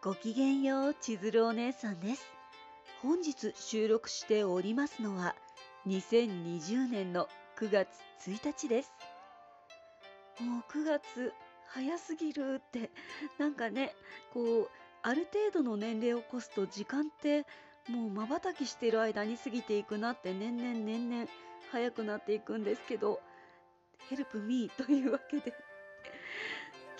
[0.00, 2.24] ごきげんよう、千鶴お姉さんです。
[3.02, 5.34] 本日収録しておりますのは、
[5.88, 7.26] 2020年の
[7.58, 7.88] 9月
[8.24, 8.92] 1日です。
[10.38, 11.32] もう9月
[11.66, 12.92] 早すぎるって、
[13.38, 13.92] なんかね、
[14.32, 14.70] こう、
[15.02, 17.44] ある程度の年齢を越すと時間って
[17.88, 21.26] もう瞬きしてる間に過ぎていくなって年々年々
[21.72, 23.20] 早くなっていくんですけど、
[24.08, 25.52] ヘルプミーというわけで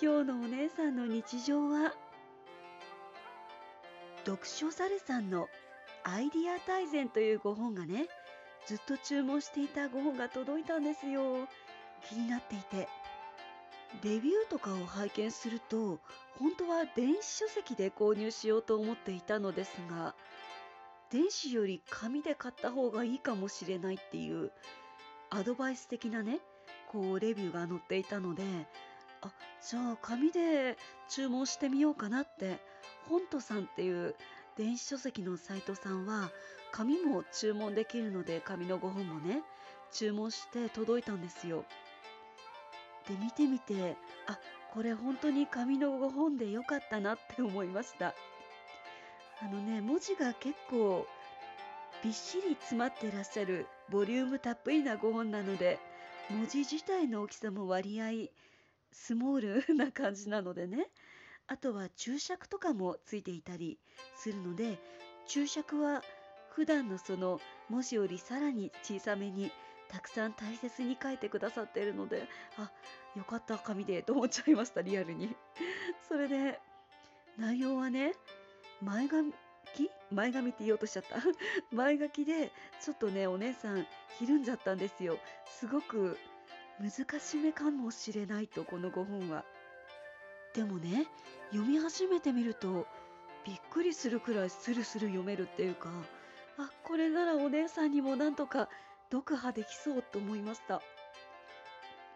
[0.01, 1.93] 今日のお姉さんの日常は
[4.29, 5.47] 読書猿さんの
[6.03, 8.05] アイディア大全というご本がね、
[8.67, 11.47] ずっと注文していたご本が届いたんですよ。
[12.07, 12.87] 気になっていて。
[14.03, 15.99] レビューとかを拝見すると、
[16.37, 20.13] 本当は電子書籍で購入しようと思っていたのですが、
[21.09, 24.51] 電子より紙で買った方がいいかもしれないっていう
[25.31, 26.39] アドバイス的なね、
[26.91, 28.43] こうレビューが載っていたので、
[29.21, 30.77] あ、じゃあ紙で
[31.09, 32.59] 注文してみようかなって
[33.07, 34.15] 本トさんっていう
[34.55, 36.29] 電子書籍のサイトさんは
[36.71, 39.41] 紙も注文できるので紙のご本もね
[39.91, 41.65] 注文して届いたんですよ。
[43.07, 44.37] で見てみてあ
[44.73, 48.13] これ本当に紙のご本でよかったなって思いました。
[49.41, 51.07] あのね文字が結構
[52.03, 55.79] びっしり詰まってらっしゃるボリュームたっぷりなご本なので
[56.29, 58.29] 文字自体の大きさも割合
[58.91, 60.89] スモール な感じなのでね。
[61.47, 63.79] あとは注釈とかもついていたり
[64.15, 64.77] するので
[65.25, 66.03] 注釈は
[66.51, 69.51] 普段のその文字よりさらに小さめに
[69.87, 72.71] たくさん大切に書いてくださっているのであ
[73.15, 75.35] よかった紙でと思っちゃいましたリアルに。
[76.07, 76.59] それで
[77.37, 78.13] 内容はね
[78.81, 79.33] 前髪
[80.11, 81.17] 前髪って言おうとしちゃった。
[81.75, 82.51] 前書きで
[82.81, 83.85] ちょっとねお姉さん
[84.17, 85.19] ひるんじゃったんですよ。
[85.45, 86.17] すごく
[86.79, 89.43] 難しめかもしれないとこの5本は。
[90.53, 91.07] でもね
[91.51, 92.87] 読み始めてみると
[93.45, 95.89] びっくりするくらいスルスル読めるっていうか
[96.57, 98.69] あこれならお姉さんにもなんとか
[99.11, 100.81] 読破できそうと思いました。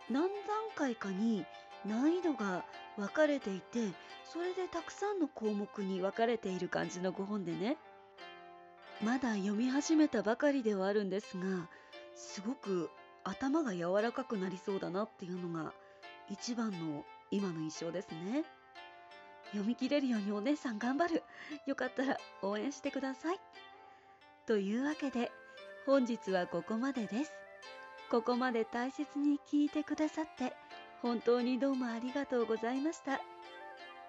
[0.10, 0.30] 何段
[0.76, 1.46] 階かに
[1.86, 2.66] 難易度が
[2.98, 3.80] 分かれていて
[4.32, 7.78] それでたくさんの項目に分かれている感じの5本でね
[9.02, 11.70] まだ読み始めたばかりではあるんですが
[12.16, 12.90] すごく
[13.24, 15.74] 頭が柔らかくなりそうだなっていうのが
[16.30, 18.44] 一番の今の印象ですね。
[19.52, 21.24] 読み切れるようにお姉さん頑張る。
[21.66, 23.40] よかったら応援してください。
[24.46, 25.32] というわけで
[25.86, 27.32] 本日はここまでです。
[28.10, 30.54] ここまで大切に聞いてくださって
[31.02, 33.22] 本当にどうもありがとうございました。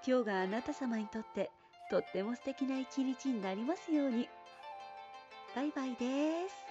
[0.06, 1.50] 今日があなた様にとって
[1.90, 4.28] とっても素敵な一日になりますように。
[5.54, 6.63] バイバイです。